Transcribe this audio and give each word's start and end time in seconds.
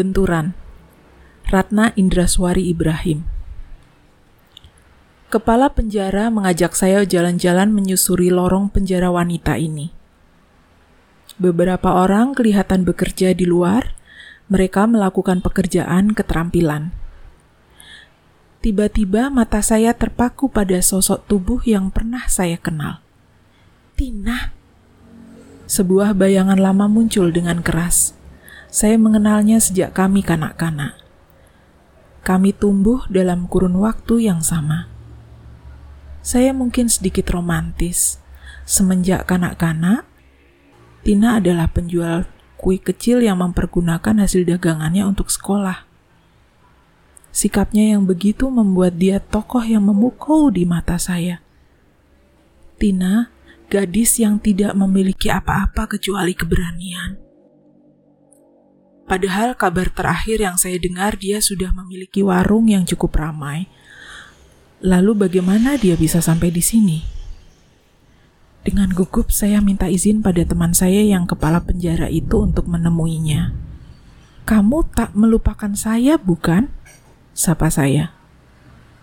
Benturan 0.00 0.56
Ratna 1.52 1.92
Indraswari 1.92 2.72
Ibrahim 2.72 3.28
Kepala 5.28 5.68
penjara 5.68 6.32
mengajak 6.32 6.72
saya 6.72 7.04
jalan-jalan 7.04 7.68
menyusuri 7.68 8.32
lorong 8.32 8.72
penjara 8.72 9.12
wanita 9.12 9.60
ini. 9.60 9.92
Beberapa 11.36 12.00
orang 12.00 12.32
kelihatan 12.32 12.88
bekerja 12.88 13.36
di 13.36 13.44
luar, 13.44 13.92
mereka 14.48 14.88
melakukan 14.88 15.44
pekerjaan 15.44 16.16
keterampilan. 16.16 16.96
Tiba-tiba 18.64 19.28
mata 19.28 19.60
saya 19.60 19.92
terpaku 19.92 20.48
pada 20.48 20.80
sosok 20.80 21.28
tubuh 21.28 21.60
yang 21.68 21.92
pernah 21.92 22.24
saya 22.24 22.56
kenal. 22.56 23.04
Tina. 24.00 24.48
Sebuah 25.68 26.16
bayangan 26.16 26.56
lama 26.56 26.88
muncul 26.88 27.28
dengan 27.36 27.60
keras. 27.60 28.16
Saya 28.70 28.94
mengenalnya 29.02 29.58
sejak 29.58 29.98
kami 29.98 30.22
kanak-kanak. 30.22 30.94
Kami 32.22 32.54
tumbuh 32.54 33.02
dalam 33.10 33.50
kurun 33.50 33.74
waktu 33.82 34.30
yang 34.30 34.46
sama. 34.46 34.86
Saya 36.22 36.54
mungkin 36.54 36.86
sedikit 36.86 37.34
romantis. 37.34 38.22
Semenjak 38.62 39.26
kanak-kanak, 39.26 40.06
Tina 41.02 41.42
adalah 41.42 41.66
penjual 41.66 42.30
kue 42.54 42.78
kecil 42.78 43.26
yang 43.26 43.42
mempergunakan 43.42 44.22
hasil 44.22 44.46
dagangannya 44.46 45.02
untuk 45.02 45.34
sekolah. 45.34 45.82
Sikapnya 47.34 47.98
yang 47.98 48.06
begitu 48.06 48.46
membuat 48.54 48.94
dia 48.94 49.18
tokoh 49.18 49.66
yang 49.66 49.82
memukau 49.82 50.46
di 50.54 50.62
mata 50.62 50.94
saya. 50.94 51.42
Tina, 52.78 53.34
gadis 53.66 54.22
yang 54.22 54.38
tidak 54.38 54.78
memiliki 54.78 55.26
apa-apa 55.26 55.90
kecuali 55.90 56.38
keberanian. 56.38 57.29
Padahal 59.10 59.58
kabar 59.58 59.90
terakhir 59.90 60.38
yang 60.38 60.54
saya 60.54 60.78
dengar 60.78 61.18
dia 61.18 61.42
sudah 61.42 61.74
memiliki 61.74 62.22
warung 62.22 62.70
yang 62.70 62.86
cukup 62.86 63.18
ramai 63.18 63.66
Lalu 64.80 65.28
bagaimana 65.28 65.76
dia 65.76 65.92
bisa 65.92 66.24
sampai 66.24 66.48
di 66.48 66.64
sini? 66.64 67.04
Dengan 68.64 68.88
gugup 68.96 69.28
saya 69.28 69.60
minta 69.60 69.92
izin 69.92 70.24
pada 70.24 70.40
teman 70.40 70.72
saya 70.72 71.04
yang 71.04 71.28
kepala 71.28 71.60
penjara 71.60 72.08
itu 72.08 72.40
untuk 72.40 72.64
menemuinya. 72.64 73.52
Kamu 74.48 74.88
tak 74.96 75.12
melupakan 75.12 75.76
saya, 75.76 76.16
bukan? 76.16 76.72
Sapa 77.36 77.68
saya. 77.68 78.16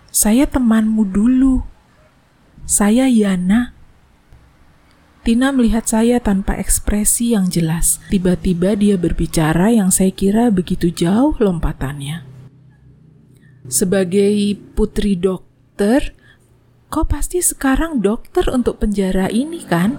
Saya 0.09 0.49
temanmu 0.49 1.05
dulu. 1.13 1.61
Saya 2.65 3.05
Yana. 3.05 3.76
Tina 5.27 5.51
melihat 5.51 5.83
saya 5.83 6.23
tanpa 6.23 6.55
ekspresi 6.55 7.35
yang 7.35 7.51
jelas. 7.51 7.99
Tiba-tiba 8.07 8.79
dia 8.79 8.95
berbicara 8.95 9.75
yang 9.75 9.91
saya 9.91 10.15
kira 10.15 10.47
begitu 10.47 10.87
jauh 10.87 11.35
lompatannya. 11.35 12.23
Sebagai 13.67 14.55
putri 14.71 15.19
dok 15.19 15.47
dokter, 15.77 16.17
kau 16.89 17.05
pasti 17.05 17.37
sekarang 17.37 18.01
dokter 18.01 18.49
untuk 18.49 18.81
penjara 18.81 19.29
ini 19.29 19.61
kan? 19.61 19.93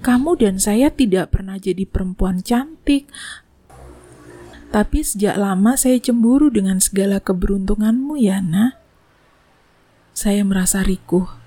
Kamu 0.00 0.40
dan 0.40 0.56
saya 0.56 0.88
tidak 0.88 1.36
pernah 1.36 1.60
jadi 1.60 1.84
perempuan 1.84 2.40
cantik, 2.40 3.04
tapi 4.72 5.04
sejak 5.04 5.36
lama 5.36 5.76
saya 5.76 6.00
cemburu 6.00 6.48
dengan 6.48 6.80
segala 6.80 7.20
keberuntunganmu, 7.20 8.16
Yana. 8.24 8.80
Saya 10.16 10.40
merasa 10.48 10.80
rikuh. 10.80 11.39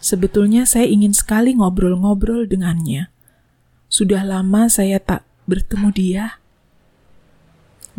Sebetulnya 0.00 0.64
saya 0.64 0.88
ingin 0.88 1.12
sekali 1.12 1.52
ngobrol-ngobrol 1.52 2.48
dengannya. 2.48 3.12
Sudah 3.92 4.24
lama 4.24 4.64
saya 4.72 4.96
tak 4.96 5.28
bertemu 5.44 5.88
dia. 5.92 6.24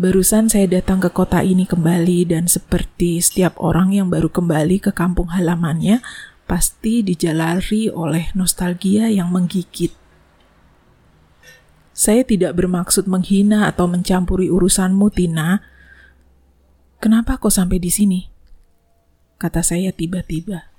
Barusan 0.01 0.49
saya 0.49 0.65
datang 0.65 0.97
ke 0.97 1.13
kota 1.13 1.45
ini 1.45 1.69
kembali 1.69 2.25
dan 2.25 2.49
seperti 2.49 3.21
setiap 3.21 3.53
orang 3.61 3.93
yang 3.93 4.09
baru 4.09 4.33
kembali 4.33 4.81
ke 4.81 4.89
kampung 4.97 5.29
halamannya, 5.29 6.01
pasti 6.49 7.05
dijalari 7.05 7.85
oleh 7.93 8.33
nostalgia 8.33 9.05
yang 9.05 9.29
menggigit. 9.29 9.93
Saya 11.93 12.25
tidak 12.25 12.57
bermaksud 12.57 13.05
menghina 13.05 13.69
atau 13.69 13.85
mencampuri 13.85 14.49
urusanmu, 14.49 15.13
Tina. 15.13 15.61
Kenapa 16.97 17.37
kau 17.37 17.53
sampai 17.53 17.77
di 17.77 17.93
sini? 17.93 18.25
Kata 19.37 19.61
saya 19.61 19.93
tiba-tiba. 19.93 20.70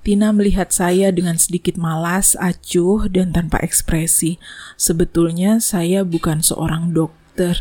Tina 0.00 0.32
melihat 0.32 0.72
saya 0.72 1.12
dengan 1.12 1.36
sedikit 1.36 1.76
malas, 1.76 2.32
acuh, 2.40 3.04
dan 3.12 3.36
tanpa 3.36 3.60
ekspresi. 3.60 4.40
Sebetulnya 4.80 5.60
saya 5.60 6.08
bukan 6.08 6.40
seorang 6.40 6.96
dokter 6.96 7.60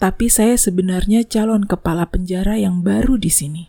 tapi 0.00 0.32
saya 0.32 0.56
sebenarnya 0.56 1.28
calon 1.28 1.68
kepala 1.68 2.08
penjara 2.08 2.56
yang 2.56 2.80
baru 2.80 3.20
di 3.20 3.28
sini. 3.28 3.64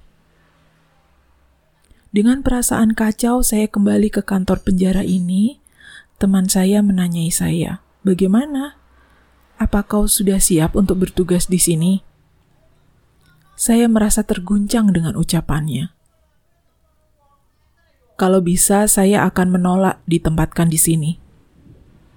Dengan 2.15 2.39
perasaan 2.39 2.95
kacau, 2.95 3.43
saya 3.43 3.67
kembali 3.67 4.07
ke 4.07 4.23
kantor 4.23 4.63
penjara 4.63 5.03
ini. 5.03 5.59
Teman 6.23 6.47
saya 6.47 6.79
menanyai 6.79 7.27
saya, 7.35 7.83
"Bagaimana? 8.07 8.79
Apa 9.59 9.83
kau 9.83 10.07
sudah 10.07 10.39
siap 10.39 10.79
untuk 10.79 11.03
bertugas 11.03 11.51
di 11.51 11.59
sini?" 11.59 11.99
Saya 13.59 13.91
merasa 13.91 14.23
terguncang 14.23 14.95
dengan 14.95 15.19
ucapannya. 15.19 15.91
Kalau 18.21 18.37
bisa, 18.37 18.85
saya 18.85 19.25
akan 19.25 19.57
menolak 19.57 19.97
ditempatkan 20.05 20.69
di 20.69 20.77
sini. 20.77 21.11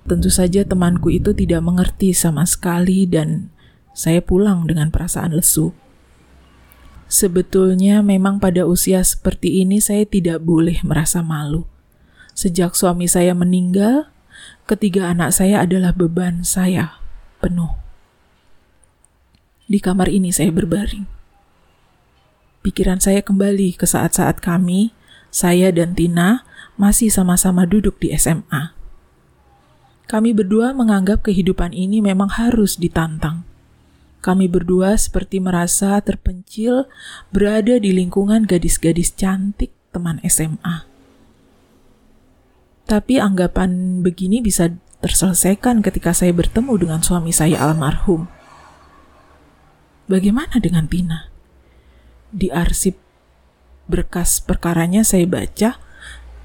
Tentu 0.04 0.28
saja 0.28 0.60
temanku 0.60 1.08
itu 1.08 1.32
tidak 1.32 1.64
mengerti 1.64 2.12
sama 2.12 2.44
sekali 2.44 3.08
dan 3.08 3.48
saya 3.96 4.20
pulang 4.20 4.68
dengan 4.68 4.92
perasaan 4.92 5.32
lesu. 5.32 5.72
Sebetulnya 7.08 8.04
memang 8.04 8.36
pada 8.36 8.68
usia 8.68 9.00
seperti 9.00 9.64
ini 9.64 9.80
saya 9.80 10.04
tidak 10.04 10.44
boleh 10.44 10.76
merasa 10.84 11.24
malu. 11.24 11.64
Sejak 12.36 12.76
suami 12.76 13.08
saya 13.08 13.32
meninggal, 13.32 14.12
ketiga 14.68 15.08
anak 15.08 15.32
saya 15.32 15.64
adalah 15.64 15.96
beban 15.96 16.44
saya 16.44 17.00
penuh. 17.40 17.80
Di 19.64 19.80
kamar 19.80 20.12
ini 20.12 20.28
saya 20.28 20.52
berbaring. 20.52 21.08
Pikiran 22.60 23.00
saya 23.00 23.24
kembali 23.24 23.80
ke 23.80 23.88
saat-saat 23.88 24.44
kami, 24.44 24.92
saya 25.34 25.74
dan 25.74 25.98
Tina, 25.98 26.46
masih 26.78 27.10
sama-sama 27.10 27.66
duduk 27.66 27.98
di 27.98 28.14
SMA. 28.14 28.70
Kami 30.06 30.30
berdua 30.30 30.70
menganggap 30.70 31.26
kehidupan 31.26 31.74
ini 31.74 31.98
memang 31.98 32.30
harus 32.38 32.78
ditantang. 32.78 33.42
Kami 34.22 34.46
berdua 34.46 34.94
seperti 34.94 35.42
merasa 35.42 35.98
terpencil 36.00 36.86
berada 37.34 37.82
di 37.82 37.90
lingkungan 37.90 38.46
gadis-gadis 38.46 39.10
cantik 39.10 39.74
teman 39.90 40.22
SMA. 40.22 40.86
Tapi 42.86 43.18
anggapan 43.18 44.00
begini 44.06 44.38
bisa 44.38 44.70
terselesaikan 45.02 45.82
ketika 45.82 46.14
saya 46.14 46.30
bertemu 46.30 46.78
dengan 46.78 47.00
suami 47.02 47.34
saya 47.34 47.58
almarhum. 47.58 48.30
Bagaimana 50.06 50.62
dengan 50.62 50.86
Tina? 50.88 51.28
Di 52.32 52.52
arsip 52.54 53.03
berkas 53.90 54.40
perkaranya 54.40 55.04
saya 55.04 55.28
baca, 55.28 55.76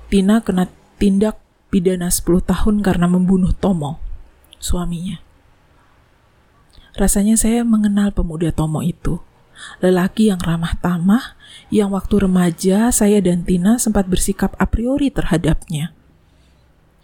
Tina 0.09 0.41
kena 0.41 0.67
tindak 0.97 1.37
pidana 1.69 2.09
10 2.09 2.41
tahun 2.43 2.75
karena 2.81 3.05
membunuh 3.05 3.53
Tomo, 3.53 4.01
suaminya. 4.57 5.21
Rasanya 6.97 7.37
saya 7.37 7.61
mengenal 7.61 8.11
pemuda 8.11 8.49
Tomo 8.51 8.81
itu. 8.81 9.21
Lelaki 9.83 10.31
yang 10.31 10.39
ramah 10.41 10.75
tamah, 10.79 11.35
yang 11.69 11.91
waktu 11.93 12.25
remaja 12.25 12.89
saya 12.89 13.21
dan 13.21 13.45
Tina 13.45 13.77
sempat 13.77 14.09
bersikap 14.09 14.55
a 14.57 14.65
priori 14.65 15.11
terhadapnya. 15.13 15.93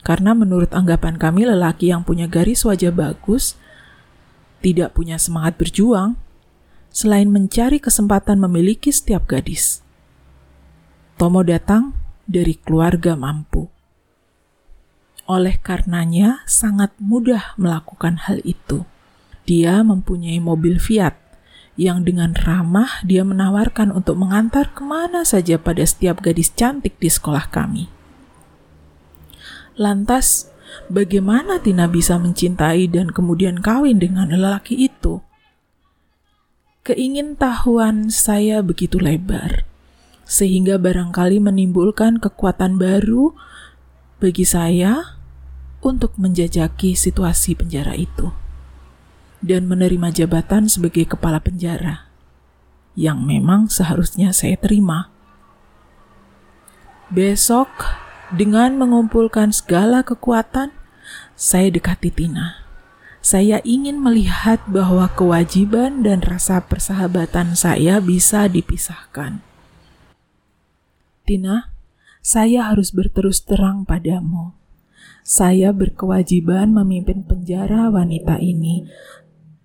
Karena 0.01 0.33
menurut 0.33 0.71
anggapan 0.73 1.19
kami 1.19 1.45
lelaki 1.45 1.93
yang 1.93 2.01
punya 2.01 2.25
garis 2.25 2.65
wajah 2.65 2.91
bagus, 2.91 3.59
tidak 4.65 4.97
punya 4.97 5.21
semangat 5.21 5.61
berjuang, 5.61 6.17
selain 6.89 7.29
mencari 7.29 7.77
kesempatan 7.77 8.41
memiliki 8.41 8.89
setiap 8.89 9.29
gadis. 9.29 9.84
Tomo 11.15 11.47
datang 11.47 11.95
dari 12.27 12.59
keluarga 12.59 13.15
mampu. 13.15 13.71
Oleh 15.31 15.55
karenanya, 15.63 16.43
sangat 16.43 16.91
mudah 16.99 17.55
melakukan 17.55 18.27
hal 18.27 18.43
itu. 18.43 18.83
Dia 19.47 19.79
mempunyai 19.79 20.43
mobil 20.43 20.75
Fiat 20.75 21.15
yang 21.79 22.03
dengan 22.03 22.35
ramah 22.35 22.99
dia 23.03 23.23
menawarkan 23.23 23.95
untuk 23.95 24.19
mengantar 24.19 24.75
ke 24.75 24.83
mana 24.83 25.23
saja 25.23 25.55
pada 25.55 25.83
setiap 25.87 26.19
gadis 26.19 26.51
cantik 26.51 26.99
di 26.99 27.07
sekolah 27.07 27.47
kami. 27.47 27.87
Lantas, 29.79 30.51
bagaimana 30.91 31.63
Tina 31.63 31.87
bisa 31.87 32.19
mencintai 32.19 32.91
dan 32.91 33.11
kemudian 33.11 33.63
kawin 33.63 34.03
dengan 34.03 34.31
lelaki 34.31 34.87
itu? 34.87 35.23
Keingintahuan 36.83 38.07
saya 38.07 38.59
begitu 38.63 38.99
lebar, 38.99 39.67
sehingga 40.25 40.81
barangkali 40.81 41.37
menimbulkan 41.39 42.17
kekuatan 42.17 42.81
baru 42.81 43.31
bagi 44.17 44.43
saya 44.43 45.21
untuk 45.85 46.17
menjajaki 46.17 46.97
situasi 46.97 47.53
penjara 47.53 47.93
itu. 47.93 48.33
dan 49.45 49.69
menerima 49.69 50.09
jabatan 50.09 50.65
sebagai 50.65 51.05
kepala 51.05 51.37
penjara, 51.37 52.09
yang 52.97 53.21
memang 53.21 53.69
seharusnya 53.69 54.33
saya 54.33 54.57
terima. 54.57 55.13
Besok, 57.13 57.69
dengan 58.33 58.81
mengumpulkan 58.81 59.53
segala 59.53 60.01
kekuatan, 60.01 60.73
saya 61.37 61.69
dekati 61.69 62.09
Tina. 62.09 62.65
Saya 63.21 63.61
ingin 63.61 64.01
melihat 64.01 64.61
bahwa 64.65 65.09
kewajiban 65.13 66.01
dan 66.01 66.25
rasa 66.25 66.61
persahabatan 66.61 67.53
saya 67.53 68.01
bisa 68.01 68.49
dipisahkan. 68.49 69.41
Tina, 71.25 71.73
saya 72.21 72.69
harus 72.69 72.93
berterus 72.93 73.41
terang 73.41 73.81
padamu. 73.81 74.53
Saya 75.25 75.73
berkewajiban 75.73 76.69
memimpin 76.69 77.25
penjara 77.25 77.89
wanita 77.89 78.37
ini, 78.37 78.85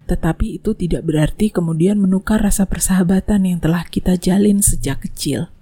tetapi 0.08 0.56
itu 0.58 0.72
tidak 0.72 1.04
berarti 1.04 1.52
kemudian 1.52 2.00
menukar 2.00 2.40
rasa 2.40 2.64
persahabatan 2.64 3.44
yang 3.44 3.58
telah 3.60 3.84
kita 3.84 4.16
jalin 4.16 4.64
sejak 4.64 5.04
kecil. 5.04 5.52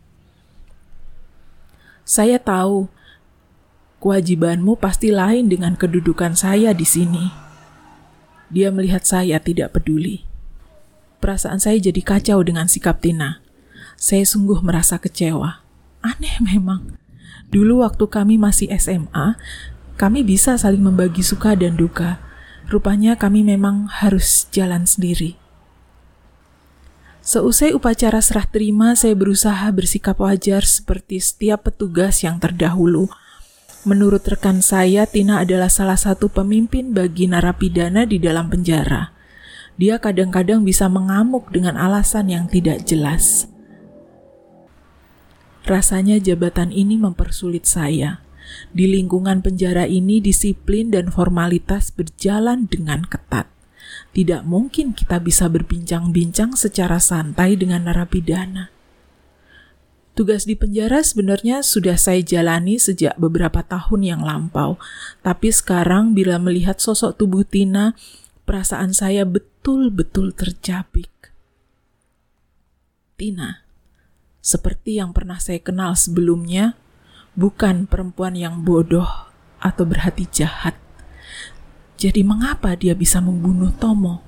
Saya 2.08 2.40
tahu 2.40 2.88
kewajibanmu 4.00 4.80
pasti 4.80 5.12
lain 5.12 5.52
dengan 5.52 5.76
kedudukan 5.76 6.32
saya 6.32 6.72
di 6.72 6.88
sini. 6.88 7.28
Dia 8.48 8.72
melihat 8.72 9.04
saya 9.04 9.36
tidak 9.42 9.76
peduli. 9.76 10.24
Perasaan 11.20 11.60
saya 11.60 11.76
jadi 11.76 12.00
kacau 12.00 12.40
dengan 12.40 12.64
sikap 12.70 13.04
Tina. 13.04 13.44
Saya 14.00 14.24
sungguh 14.24 14.62
merasa 14.64 14.96
kecewa. 14.96 15.67
Aneh 16.02 16.38
memang. 16.42 16.98
Dulu 17.48 17.80
waktu 17.82 18.04
kami 18.06 18.36
masih 18.36 18.68
SMA, 18.76 19.40
kami 19.98 20.22
bisa 20.22 20.54
saling 20.54 20.84
membagi 20.84 21.24
suka 21.24 21.58
dan 21.58 21.74
duka. 21.74 22.22
Rupanya 22.68 23.16
kami 23.16 23.42
memang 23.42 23.88
harus 23.88 24.46
jalan 24.52 24.84
sendiri. 24.84 25.40
Seusai 27.24 27.76
upacara 27.76 28.24
serah 28.24 28.48
terima, 28.48 28.96
saya 28.96 29.12
berusaha 29.12 29.68
bersikap 29.68 30.16
wajar 30.20 30.64
seperti 30.64 31.20
setiap 31.20 31.68
petugas 31.68 32.24
yang 32.24 32.40
terdahulu. 32.40 33.08
Menurut 33.84 34.24
rekan 34.24 34.64
saya, 34.64 35.04
Tina 35.04 35.44
adalah 35.44 35.68
salah 35.68 35.96
satu 35.96 36.32
pemimpin 36.32 36.96
bagi 36.96 37.28
narapidana 37.28 38.08
di 38.08 38.16
dalam 38.16 38.48
penjara. 38.48 39.12
Dia 39.76 40.00
kadang-kadang 40.00 40.64
bisa 40.64 40.88
mengamuk 40.88 41.52
dengan 41.52 41.76
alasan 41.76 42.32
yang 42.32 42.44
tidak 42.48 42.84
jelas. 42.88 43.48
Rasanya 45.68 46.16
jabatan 46.16 46.72
ini 46.72 46.96
mempersulit 46.96 47.68
saya. 47.68 48.24
Di 48.72 48.88
lingkungan 48.88 49.44
penjara 49.44 49.84
ini, 49.84 50.16
disiplin 50.16 50.88
dan 50.88 51.12
formalitas 51.12 51.92
berjalan 51.92 52.64
dengan 52.64 53.04
ketat. 53.04 53.52
Tidak 54.16 54.48
mungkin 54.48 54.96
kita 54.96 55.20
bisa 55.20 55.52
berbincang-bincang 55.52 56.56
secara 56.56 56.96
santai 56.96 57.60
dengan 57.60 57.84
narapidana. 57.84 58.72
Tugas 60.16 60.48
di 60.48 60.56
penjara 60.56 61.04
sebenarnya 61.04 61.60
sudah 61.60 62.00
saya 62.00 62.24
jalani 62.24 62.80
sejak 62.80 63.14
beberapa 63.20 63.60
tahun 63.60 64.02
yang 64.02 64.22
lampau, 64.24 64.80
tapi 65.20 65.52
sekarang 65.52 66.16
bila 66.16 66.40
melihat 66.40 66.80
sosok 66.80 67.20
tubuh 67.20 67.44
Tina, 67.44 67.92
perasaan 68.48 68.96
saya 68.96 69.28
betul-betul 69.28 70.32
tercapik. 70.32 71.12
Tina, 73.14 73.67
seperti 74.48 74.96
yang 74.96 75.12
pernah 75.12 75.36
saya 75.36 75.60
kenal 75.60 75.92
sebelumnya, 75.92 76.72
bukan 77.36 77.84
perempuan 77.84 78.32
yang 78.32 78.64
bodoh 78.64 79.28
atau 79.60 79.84
berhati 79.84 80.24
jahat. 80.32 80.72
Jadi 82.00 82.24
mengapa 82.24 82.72
dia 82.72 82.96
bisa 82.96 83.20
membunuh 83.20 83.68
Tomo? 83.76 84.24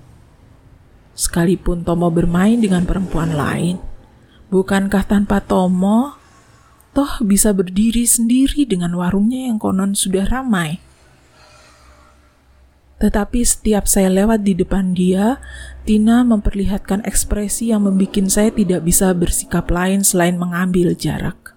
Sekalipun 1.17 1.89
Tomo 1.89 2.13
bermain 2.13 2.61
dengan 2.61 2.85
perempuan 2.85 3.33
lain, 3.33 3.81
bukankah 4.53 5.09
tanpa 5.09 5.41
Tomo, 5.41 6.21
toh 6.93 7.25
bisa 7.25 7.57
berdiri 7.57 8.05
sendiri 8.05 8.69
dengan 8.69 8.93
warungnya 9.01 9.49
yang 9.49 9.57
konon 9.57 9.97
sudah 9.97 10.29
ramai? 10.29 10.85
Tetapi 13.01 13.41
setiap 13.41 13.89
saya 13.89 14.13
lewat 14.13 14.45
di 14.45 14.53
depan 14.53 14.93
dia, 14.93 15.41
Tina 15.89 16.21
memperlihatkan 16.21 17.01
ekspresi 17.09 17.73
yang 17.73 17.89
membuat 17.89 18.29
saya 18.29 18.53
tidak 18.53 18.85
bisa 18.85 19.09
bersikap 19.17 19.73
lain 19.73 20.05
selain 20.05 20.37
mengambil 20.37 20.93
jarak. 20.93 21.57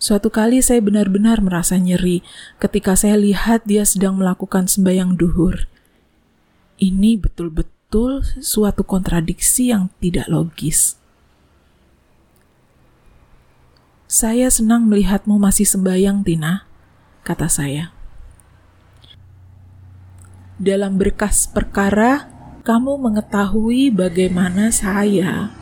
Suatu 0.00 0.32
kali 0.32 0.64
saya 0.64 0.80
benar-benar 0.80 1.44
merasa 1.44 1.76
nyeri 1.76 2.24
ketika 2.56 2.96
saya 2.96 3.20
lihat 3.20 3.68
dia 3.68 3.84
sedang 3.84 4.16
melakukan 4.16 4.70
sembahyang 4.70 5.20
duhur. 5.20 5.68
Ini 6.80 7.20
betul-betul 7.20 8.24
suatu 8.40 8.86
kontradiksi 8.88 9.68
yang 9.68 9.92
tidak 10.00 10.32
logis. 10.32 10.96
Saya 14.08 14.48
senang 14.48 14.88
melihatmu 14.88 15.36
masih 15.36 15.68
sembahyang, 15.68 16.24
Tina, 16.24 16.64
kata 17.26 17.50
saya. 17.52 17.97
Dalam 20.58 20.98
berkas 20.98 21.46
perkara, 21.46 22.26
kamu 22.66 22.98
mengetahui 22.98 23.94
bagaimana 23.94 24.74
saya. 24.74 25.54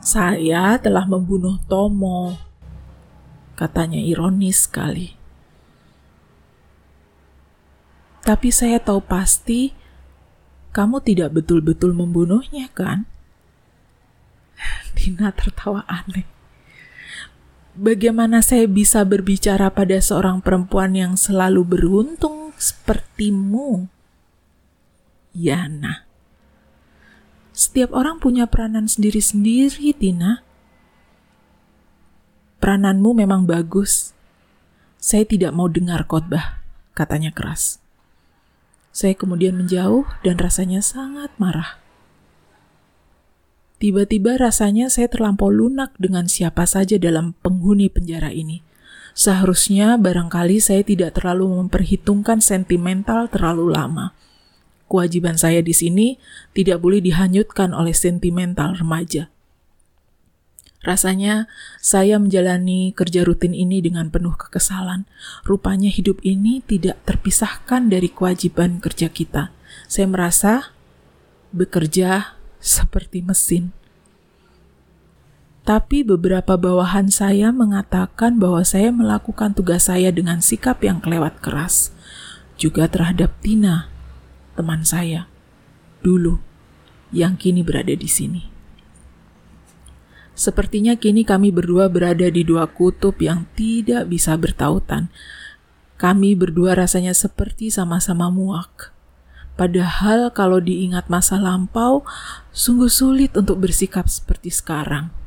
Saya 0.00 0.80
telah 0.80 1.04
membunuh 1.04 1.60
Tomo 1.68 2.34
katanya 3.52 4.00
ironis 4.00 4.64
sekali. 4.64 5.14
Tapi 8.24 8.48
saya 8.48 8.80
tahu 8.80 9.04
pasti 9.04 9.76
kamu 10.72 11.04
tidak 11.04 11.36
betul-betul 11.36 11.92
membunuhnya, 11.92 12.72
kan? 12.72 13.04
Dina 14.96 15.36
tertawa 15.36 15.84
aneh. 15.84 16.24
Bagaimana 17.76 18.40
saya 18.40 18.64
bisa 18.64 19.04
berbicara 19.04 19.68
pada 19.68 20.00
seorang 20.00 20.40
perempuan 20.40 20.96
yang 20.96 21.12
selalu 21.14 21.60
beruntung 21.60 22.41
sepertimu? 22.62 23.90
Yana. 25.34 26.06
Setiap 27.50 27.90
orang 27.90 28.22
punya 28.22 28.46
peranan 28.46 28.86
sendiri-sendiri, 28.86 29.90
Tina. 29.98 30.46
Perananmu 32.62 33.18
memang 33.18 33.42
bagus. 33.44 34.14
Saya 35.02 35.26
tidak 35.26 35.50
mau 35.50 35.66
dengar 35.66 36.06
khotbah, 36.06 36.62
katanya 36.94 37.34
keras. 37.34 37.82
Saya 38.94 39.18
kemudian 39.18 39.58
menjauh 39.58 40.06
dan 40.22 40.38
rasanya 40.38 40.78
sangat 40.78 41.34
marah. 41.42 41.82
Tiba-tiba 43.82 44.38
rasanya 44.38 44.86
saya 44.86 45.10
terlampau 45.10 45.50
lunak 45.50 45.90
dengan 45.98 46.30
siapa 46.30 46.62
saja 46.70 47.02
dalam 47.02 47.34
penghuni 47.42 47.90
penjara 47.90 48.30
ini. 48.30 48.62
Seharusnya 49.12 50.00
barangkali 50.00 50.56
saya 50.60 50.80
tidak 50.80 51.20
terlalu 51.20 51.60
memperhitungkan 51.60 52.40
sentimental 52.40 53.28
terlalu 53.28 53.72
lama. 53.72 54.16
Kewajiban 54.88 55.40
saya 55.40 55.64
di 55.64 55.72
sini 55.72 56.20
tidak 56.52 56.80
boleh 56.80 57.00
dihanyutkan 57.00 57.72
oleh 57.72 57.96
sentimental 57.96 58.76
remaja. 58.76 59.32
Rasanya 60.82 61.46
saya 61.78 62.18
menjalani 62.18 62.90
kerja 62.90 63.22
rutin 63.22 63.54
ini 63.54 63.78
dengan 63.78 64.10
penuh 64.10 64.34
kekesalan. 64.34 65.06
Rupanya 65.46 65.86
hidup 65.86 66.18
ini 66.26 66.58
tidak 66.66 66.98
terpisahkan 67.06 67.86
dari 67.86 68.10
kewajiban 68.10 68.82
kerja 68.82 69.06
kita. 69.06 69.54
Saya 69.86 70.10
merasa 70.10 70.74
bekerja 71.54 72.34
seperti 72.58 73.22
mesin. 73.22 73.70
Tapi 75.62 76.02
beberapa 76.02 76.58
bawahan 76.58 77.06
saya 77.06 77.54
mengatakan 77.54 78.42
bahwa 78.42 78.66
saya 78.66 78.90
melakukan 78.90 79.54
tugas 79.54 79.86
saya 79.86 80.10
dengan 80.10 80.42
sikap 80.42 80.82
yang 80.82 80.98
kelewat 80.98 81.38
keras. 81.38 81.94
Juga 82.58 82.90
terhadap 82.90 83.30
Tina, 83.38 83.86
teman 84.58 84.82
saya, 84.82 85.30
dulu, 86.02 86.42
yang 87.14 87.38
kini 87.38 87.62
berada 87.62 87.94
di 87.94 88.10
sini. 88.10 88.42
Sepertinya 90.34 90.98
kini 90.98 91.22
kami 91.22 91.54
berdua 91.54 91.86
berada 91.86 92.26
di 92.26 92.42
dua 92.42 92.66
kutub 92.66 93.14
yang 93.22 93.46
tidak 93.54 94.10
bisa 94.10 94.34
bertautan. 94.34 95.14
Kami 95.94 96.34
berdua 96.34 96.74
rasanya 96.74 97.14
seperti 97.14 97.70
sama-sama 97.70 98.34
muak. 98.34 98.90
Padahal 99.54 100.34
kalau 100.34 100.58
diingat 100.58 101.06
masa 101.06 101.38
lampau, 101.38 102.02
sungguh 102.50 102.90
sulit 102.90 103.38
untuk 103.38 103.62
bersikap 103.62 104.10
seperti 104.10 104.50
sekarang. 104.50 105.21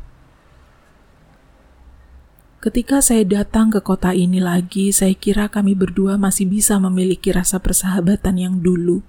Ketika 2.66 2.98
saya 2.98 3.22
datang 3.22 3.70
ke 3.70 3.78
kota 3.78 4.10
ini 4.18 4.42
lagi, 4.42 4.90
saya 4.90 5.14
kira 5.14 5.46
kami 5.46 5.78
berdua 5.78 6.18
masih 6.18 6.50
bisa 6.50 6.82
memiliki 6.82 7.30
rasa 7.30 7.62
persahabatan 7.62 8.42
yang 8.42 8.56
dulu. 8.58 9.06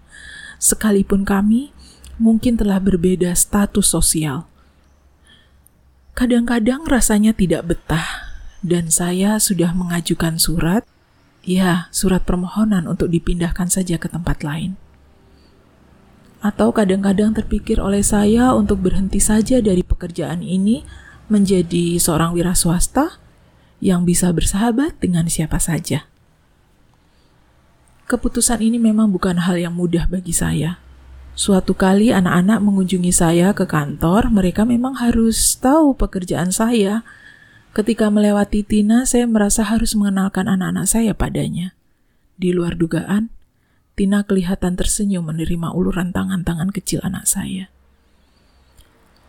Sekalipun 0.60 1.24
kami 1.24 1.72
mungkin 2.20 2.60
telah 2.60 2.76
berbeda 2.76 3.32
status 3.32 3.88
sosial. 3.88 4.44
Kadang-kadang 6.12 6.84
rasanya 6.84 7.32
tidak 7.32 7.64
betah, 7.64 8.28
dan 8.60 8.92
saya 8.92 9.40
sudah 9.40 9.72
mengajukan 9.72 10.36
surat, 10.36 10.84
ya, 11.40 11.88
surat 11.96 12.28
permohonan 12.28 12.84
untuk 12.84 13.08
dipindahkan 13.08 13.72
saja 13.72 13.96
ke 13.96 14.12
tempat 14.12 14.44
lain. 14.44 14.76
Atau 16.44 16.76
kadang-kadang 16.76 17.32
terpikir 17.32 17.80
oleh 17.80 18.04
saya 18.04 18.52
untuk 18.52 18.84
berhenti 18.84 19.16
saja 19.16 19.64
dari 19.64 19.80
pekerjaan 19.80 20.44
ini 20.44 20.84
menjadi 21.32 21.96
seorang 21.96 22.36
wira 22.36 22.52
swasta 22.52 23.24
yang 23.86 24.02
bisa 24.02 24.34
bersahabat 24.34 24.98
dengan 24.98 25.30
siapa 25.30 25.62
saja. 25.62 26.10
Keputusan 28.10 28.58
ini 28.58 28.82
memang 28.82 29.14
bukan 29.14 29.46
hal 29.46 29.62
yang 29.62 29.78
mudah 29.78 30.10
bagi 30.10 30.34
saya. 30.34 30.82
Suatu 31.38 31.78
kali 31.78 32.10
anak-anak 32.10 32.58
mengunjungi 32.66 33.14
saya 33.14 33.54
ke 33.54 33.62
kantor, 33.62 34.34
mereka 34.34 34.66
memang 34.66 34.98
harus 34.98 35.54
tahu 35.54 35.94
pekerjaan 35.94 36.50
saya. 36.50 37.06
Ketika 37.70 38.10
melewati 38.10 38.66
Tina, 38.66 39.06
saya 39.06 39.28
merasa 39.30 39.62
harus 39.62 39.94
mengenalkan 39.94 40.50
anak-anak 40.50 40.86
saya 40.90 41.12
padanya. 41.14 41.76
Di 42.34 42.50
luar 42.50 42.74
dugaan, 42.74 43.30
Tina 43.94 44.24
kelihatan 44.26 44.74
tersenyum 44.74 45.28
menerima 45.28 45.76
uluran 45.76 46.10
tangan-tangan 46.10 46.72
kecil 46.74 47.04
anak 47.06 47.28
saya. 47.28 47.70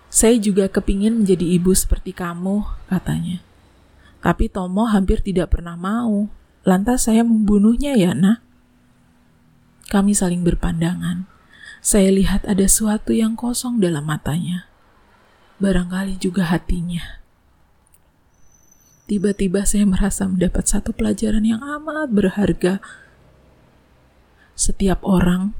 Saya 0.07 0.39
juga 0.39 0.71
kepingin 0.71 1.23
menjadi 1.23 1.43
ibu 1.43 1.75
seperti 1.75 2.15
kamu, 2.15 2.63
katanya. 2.87 3.46
Tapi 4.27 4.51
Tomo 4.51 4.91
hampir 4.91 5.23
tidak 5.23 5.55
pernah 5.55 5.79
mau. 5.79 6.27
Lantas 6.67 7.07
saya 7.07 7.23
membunuhnya 7.23 7.95
ya, 7.95 8.11
nah? 8.11 8.43
Kami 9.87 10.11
saling 10.11 10.43
berpandangan. 10.43 11.23
Saya 11.79 12.11
lihat 12.11 12.43
ada 12.43 12.67
sesuatu 12.67 13.15
yang 13.15 13.39
kosong 13.39 13.79
dalam 13.79 14.03
matanya. 14.03 14.67
Barangkali 15.63 16.19
juga 16.19 16.43
hatinya. 16.51 17.23
Tiba-tiba 19.07 19.63
saya 19.63 19.87
merasa 19.87 20.27
mendapat 20.27 20.67
satu 20.67 20.91
pelajaran 20.91 21.47
yang 21.47 21.63
amat 21.63 22.11
berharga 22.11 22.83
setiap 24.59 25.07
orang, 25.07 25.55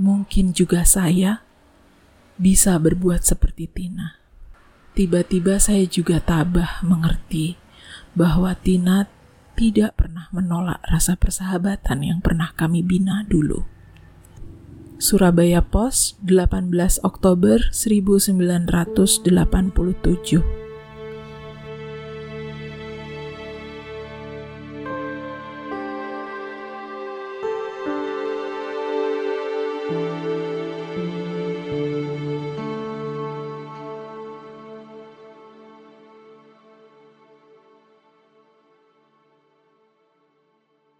mungkin 0.00 0.56
juga 0.56 0.88
saya, 0.88 1.44
bisa 2.40 2.80
berbuat 2.80 3.20
seperti 3.20 3.68
Tina. 3.68 4.16
Tiba-tiba 4.96 5.60
saya 5.60 5.84
juga 5.84 6.24
tabah 6.24 6.80
mengerti 6.80 7.59
bahwa 8.14 8.54
Tina 8.58 9.06
tidak 9.58 10.00
pernah 10.00 10.32
menolak 10.32 10.80
rasa 10.88 11.16
persahabatan 11.16 12.00
yang 12.00 12.18
pernah 12.24 12.56
kami 12.56 12.80
bina 12.80 13.26
dulu. 13.28 13.68
Surabaya 15.00 15.64
Pos, 15.64 16.20
18 16.28 17.00
Oktober 17.00 17.72
1987 17.72 20.59